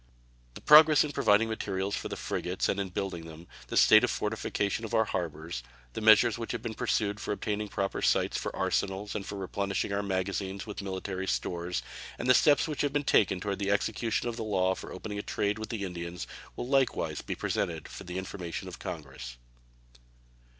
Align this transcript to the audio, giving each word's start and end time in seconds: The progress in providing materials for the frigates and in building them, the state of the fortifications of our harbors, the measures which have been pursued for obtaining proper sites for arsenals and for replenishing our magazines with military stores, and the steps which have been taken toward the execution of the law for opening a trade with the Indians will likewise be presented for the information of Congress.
The 0.55 0.61
progress 0.61 1.03
in 1.03 1.11
providing 1.11 1.47
materials 1.47 1.95
for 1.95 2.09
the 2.09 2.15
frigates 2.17 2.67
and 2.67 2.79
in 2.79 2.89
building 2.89 3.27
them, 3.27 3.45
the 3.67 3.77
state 3.77 4.03
of 4.03 4.09
the 4.09 4.15
fortifications 4.15 4.83
of 4.85 4.95
our 4.95 5.05
harbors, 5.05 5.61
the 5.93 6.01
measures 6.01 6.39
which 6.39 6.53
have 6.53 6.63
been 6.63 6.73
pursued 6.73 7.19
for 7.19 7.31
obtaining 7.31 7.67
proper 7.67 8.01
sites 8.01 8.35
for 8.35 8.55
arsenals 8.55 9.13
and 9.13 9.27
for 9.27 9.35
replenishing 9.37 9.93
our 9.93 10.01
magazines 10.01 10.65
with 10.65 10.81
military 10.81 11.27
stores, 11.27 11.83
and 12.17 12.27
the 12.27 12.33
steps 12.33 12.67
which 12.67 12.81
have 12.81 12.91
been 12.93 13.03
taken 13.03 13.39
toward 13.39 13.59
the 13.59 13.69
execution 13.69 14.27
of 14.27 14.37
the 14.37 14.43
law 14.43 14.73
for 14.73 14.91
opening 14.91 15.19
a 15.19 15.21
trade 15.21 15.59
with 15.59 15.69
the 15.69 15.83
Indians 15.83 16.25
will 16.55 16.67
likewise 16.67 17.21
be 17.21 17.35
presented 17.35 17.87
for 17.87 18.03
the 18.03 18.17
information 18.17 18.67
of 18.67 18.79
Congress. 18.79 19.37